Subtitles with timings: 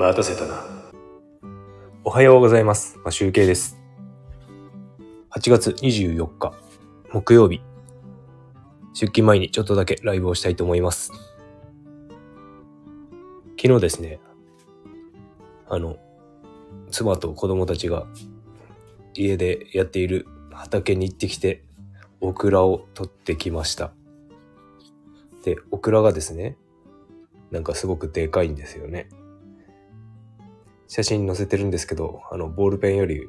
[0.00, 0.64] 待たせたな。
[2.04, 2.96] おはようございます。
[3.04, 3.78] まあ、集計です。
[5.28, 6.54] 8月24日、
[7.12, 7.60] 木曜日。
[8.94, 11.12] 出勤前にちょっとだけライブをしたいと思います。
[13.60, 14.20] 昨日ですね、
[15.68, 15.98] あの、
[16.90, 18.06] 妻と子供たちが
[19.12, 21.62] 家でやっている畑に行ってきて、
[22.22, 23.92] オクラを取ってきました。
[25.44, 26.56] で、オクラがですね、
[27.50, 29.10] なんかすごくでかいんですよね。
[30.90, 33.28] 写真載せてるんですけど、あの、ボールペンより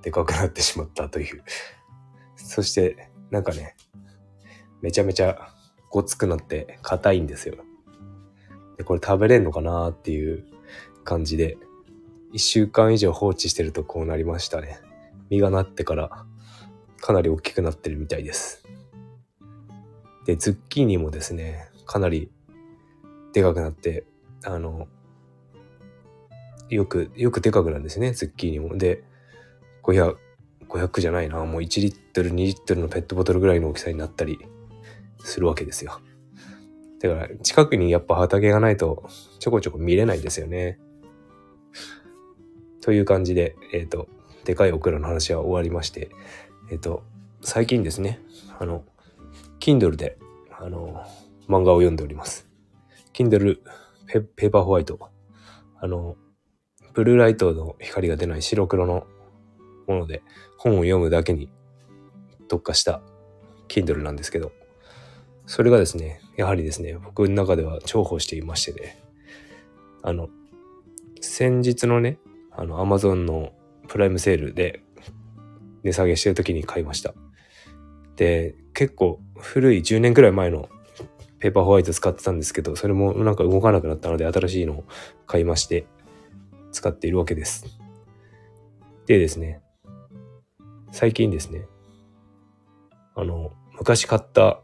[0.00, 1.42] でかくなってしまったという。
[2.36, 3.74] そして、なんかね、
[4.80, 5.52] めちゃめちゃ
[5.90, 7.56] ごつくなって硬いんですよ。
[8.76, 10.44] で、これ食べれんのかなっていう
[11.02, 11.58] 感じで、
[12.32, 14.78] 一週間以上放置してるとこうなりましたね。
[15.30, 16.26] 実がなってから
[17.00, 18.62] かなり大きくなってるみたいです。
[20.26, 22.30] で、ズッキーニもですね、かなり
[23.32, 24.04] でかくなって、
[24.44, 24.86] あの、
[26.70, 28.76] よく、よくでかくなるんですね、ズッキーニも。
[28.76, 29.02] で、
[29.82, 30.16] 500、
[30.68, 34.38] 500じゃないな、もう1リットル、2リットルのペットボトルぐらいの大きさになったり
[35.20, 36.00] するわけですよ。
[37.00, 39.08] だから、近くにやっぱ畑がないと、
[39.38, 40.78] ちょこちょこ見れないですよね。
[42.80, 44.08] という感じで、えっ、と、
[44.44, 46.10] でかいオクラの話は終わりまして、
[46.70, 47.02] えっ、と、
[47.40, 48.20] 最近ですね、
[48.58, 48.84] あの、
[49.60, 50.18] Kindle で、
[50.50, 51.04] あの、
[51.48, 52.48] 漫画を読んでおります。
[53.12, 53.58] Kindle
[54.06, 54.98] ペペーパーホワイト。
[55.80, 56.16] あの、
[56.98, 59.06] ブルーライトの光が出ない白黒の
[59.86, 60.20] もので
[60.56, 61.48] 本を読むだけに
[62.48, 63.02] 特化した
[63.68, 64.50] Kindle なんですけど、
[65.46, 69.00] それがですね、やはりですね、僕の中では重宝していましてね、
[70.02, 70.28] あの、
[71.20, 72.18] 先日のね、
[72.50, 73.52] あの、Amazon の
[73.86, 74.82] プライムセールで
[75.84, 77.14] 値下げしてる時に買いました。
[78.16, 80.68] で、結構古い10年くらい前の
[81.38, 84.84] ペーパーホワイト使ってたんですけど、それもなんか動かなくなったので新しいのを
[85.28, 85.86] 買いまして、
[86.72, 87.66] 使っているわけです。
[89.06, 89.60] でですね、
[90.90, 91.66] 最近ですね、
[93.14, 94.60] あの、昔買った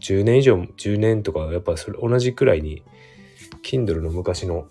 [0.00, 2.82] 10年以上、10年とか、やっぱそれ同じくらいに、
[3.62, 4.66] Kindle の昔の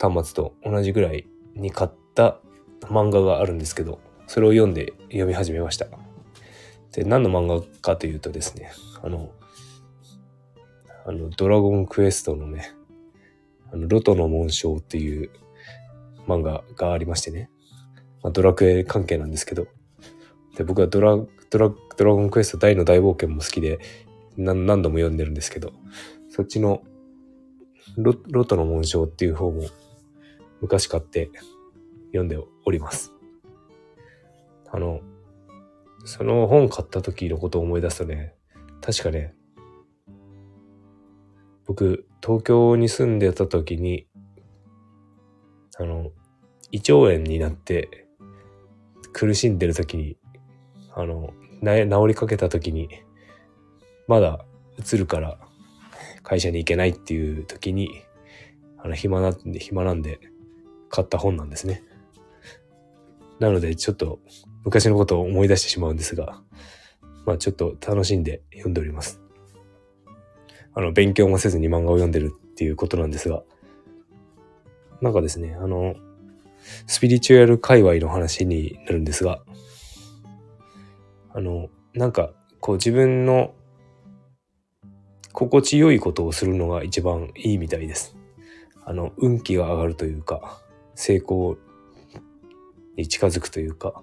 [0.00, 2.38] 端末と同じくらいに買った
[2.82, 5.86] 漫画があるんですけど、それを読んで読み始めました。
[6.92, 9.32] で、何の漫画かというとですね、あの、
[11.06, 12.72] あの、ドラゴンクエストのね、
[13.72, 15.30] あの、ロトの紋章っていう
[16.26, 17.50] 漫画がありましてね。
[18.22, 19.66] まあ、ドラクエ関係なんですけど。
[20.56, 21.16] で、僕はドラ、
[21.50, 23.78] ドラ、ドラゴンクエスト大の大冒険も好きで
[24.36, 25.72] 何度も読んでるんですけど、
[26.30, 26.82] そっちの
[27.96, 29.64] ロロトの紋章っていう方も
[30.60, 31.30] 昔買って
[32.06, 33.12] 読んでおります。
[34.70, 35.00] あの、
[36.04, 38.34] その本買った時のことを思い出すとね、
[38.80, 39.34] 確かね、
[41.72, 44.06] 僕、東京に住んでた時に、
[45.78, 46.10] あの、
[46.70, 48.08] 胃腸炎になって
[49.14, 50.18] 苦しんでる時に、
[50.94, 52.90] あの、治りかけた時に、
[54.06, 54.44] まだ
[54.78, 55.38] 移るから
[56.22, 58.02] 会社に行けないっていう時に、
[58.76, 60.20] あの、暇な、暇なんで
[60.90, 61.82] 買った本なんですね。
[63.40, 64.18] なので、ちょっと
[64.66, 66.42] 昔のことを思い出してしまうんですが、
[67.24, 69.21] まあちょっと楽しんで読んでおります。
[70.74, 73.42] あの、勉強もせずに漫画を読んでるっていうことなんですが、
[75.00, 75.94] なんかですね、あの、
[76.86, 79.42] スピリチュアル界隈の話になるんですが、
[81.34, 83.54] あの、なんか、こう自分の
[85.32, 88.16] 心地よいことをするのが一番いいみたいです。
[88.84, 90.62] あの、運気が上がるというか、
[90.94, 91.56] 成功
[92.96, 94.02] に近づくというか、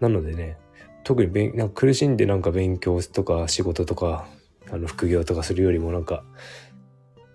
[0.00, 0.56] なのでね、
[1.04, 4.26] 特に勉なんか苦しんでなんか勉強とか仕事とか、
[4.72, 6.24] あの副業とかするよりもなんか、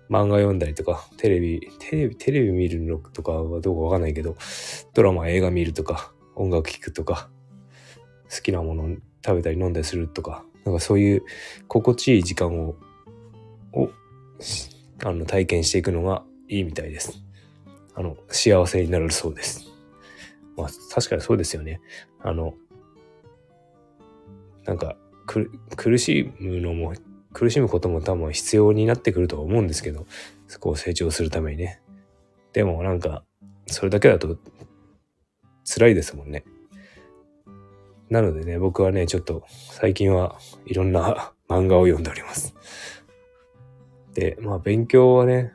[0.08, 4.36] 漫画読んだりとか、テレビ、テレビ、テレビ見るのとかはどうかわかんないけど、
[4.94, 7.28] ドラマ、映画見るとか、音楽聴くとか、
[8.30, 11.22] 好きなもの食べたり飲んだりするとか、なんかそういう
[11.68, 12.76] 心地いい時間を、
[13.72, 13.90] を、
[15.04, 17.22] あの、体験していくのがいいみたいです。
[17.94, 19.66] あの、幸せになるそうです。
[20.56, 21.80] まあ、確かにそうですよね。
[22.20, 22.54] あの、
[24.64, 24.96] なんか、
[25.26, 26.94] く苦しむのも、
[27.36, 30.06] 苦しむことも多分必要になってくるとは思うんですけど、
[30.48, 31.82] そこを成長するためにね。
[32.54, 33.24] でもなんか、
[33.66, 34.38] それだけだと
[35.62, 36.44] 辛いですもんね。
[38.08, 42.54] なのでね、僕はね、ちょっと最近はいろんな 漫画を読んでおります。
[44.14, 45.52] で、まあ勉強はね、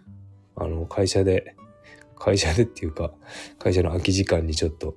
[0.56, 1.56] あの、会社で、
[2.16, 3.12] 会社でっていうか、
[3.58, 4.94] 会社の空き時間にちょっと、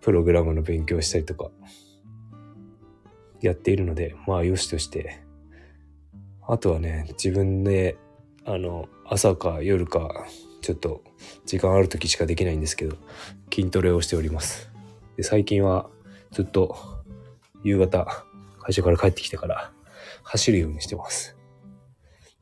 [0.00, 1.50] プログラムの勉強したりとか、
[3.42, 5.27] やっているので、まあ、よしとして、
[6.48, 7.96] あとはね、自分で
[8.50, 10.24] あの、朝か夜か、
[10.62, 11.02] ちょっと
[11.44, 12.96] 時間ある時しかできないんですけど、
[13.52, 14.70] 筋トレをしております。
[15.18, 15.90] で最近は
[16.32, 16.74] ずっと
[17.62, 18.24] 夕方、
[18.58, 19.70] 会社から帰ってきてから
[20.22, 21.36] 走るようにしてます。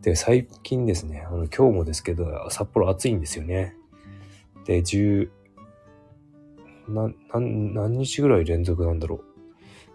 [0.00, 3.74] で、最近ですね、あの、今日もですけど、札幌暑いんですよね。
[4.64, 5.28] で、10、
[6.88, 9.24] な、何日ぐらい連続なんだろ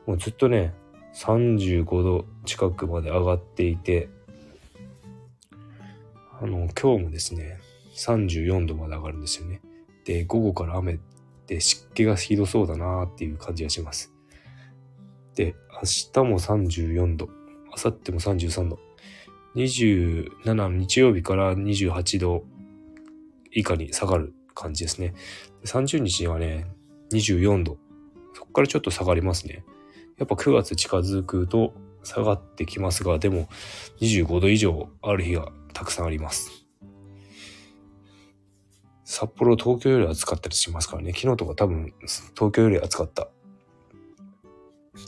[0.06, 0.10] う。
[0.12, 0.74] もうずっとね、
[1.16, 4.10] 35度近くまで上がっていて、
[6.42, 7.60] あの、今日もですね、
[7.96, 9.62] 34度まで上がるんですよね。
[10.06, 11.00] で、午後から雨
[11.48, 14.14] で湿気がひどそうだなーっていう感じがします。
[15.36, 15.82] で、明
[16.14, 18.80] 日も34度、明後日も33度、
[19.56, 22.44] 27日曜日から28度
[23.52, 25.14] 以下に下がる感じですね。
[25.66, 26.68] 30日にはね、
[27.12, 27.78] 24度。
[28.34, 29.64] そこからちょっと下がりますね。
[30.22, 31.74] やっぱ9月近づくと
[32.04, 33.50] 下がってきますが、でも
[34.02, 36.52] 25度以上ある日がたくさんあります。
[39.04, 41.12] 札幌、東京より暑かったりしますからね。
[41.12, 41.92] 昨日とか多分
[42.36, 43.30] 東京より暑かった。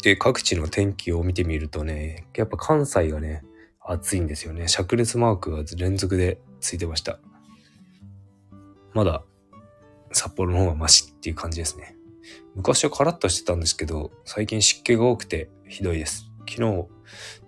[0.01, 3.43] で、各地の天気を見てみるとね、やっぱ関西がね、
[3.81, 4.63] 暑いんですよね。
[4.63, 7.19] 灼熱マークが連続でついてました。
[8.95, 9.23] まだ
[10.11, 11.95] 札幌の方がマシっていう感じですね。
[12.55, 16.31] 昔はカラッとしてたんですけど、最近湿気が多くてひどいです。
[16.49, 16.87] 昨日、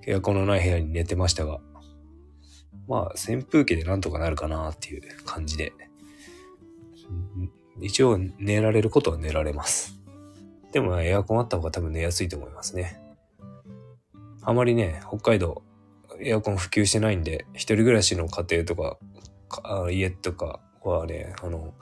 [0.08, 1.60] エアコンのない部屋に寝てましたが、
[2.88, 5.74] まあ、扇風機でなんとかなるかなっていう感じで、
[7.82, 10.00] 一応寝られることは寝られます。
[10.72, 13.00] でもエアコンあった方が多分寝やすいと思いますね。
[14.42, 15.64] あまりね、北海道
[16.20, 18.98] エアコン普及してないんで、一人暮らしの家庭とか、
[19.50, 21.74] か家とかはね、あの、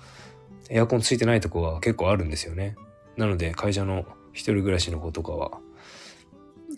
[0.69, 2.75] エアコンついてないとこは結構あるんですよね。
[3.17, 5.59] なので会社の一人暮らしの子とかは、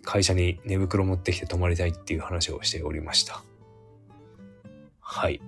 [0.03, 3.43] 会社に寝袋持ってきて泊まりたいっていう話をしておりました。
[4.99, 5.41] はい。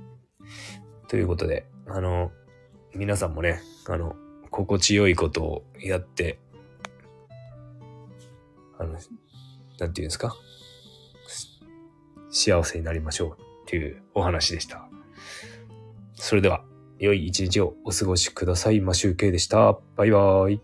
[1.07, 2.31] ということで、あの、
[2.95, 4.15] 皆さんもね、あの、
[4.49, 6.39] 心地よいことをやって、
[8.79, 9.05] あの、なんて
[9.77, 10.35] 言うんですか？
[12.29, 13.35] 幸せになりましょうっ
[13.65, 14.87] ていうお話でした。
[16.15, 16.63] それでは、
[16.99, 18.81] 良い一日をお過ごしください。
[18.81, 19.77] マシュウケイでした。
[19.95, 20.61] バイバーイ。